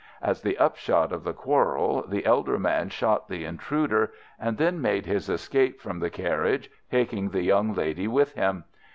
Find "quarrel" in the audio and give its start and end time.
1.31-2.03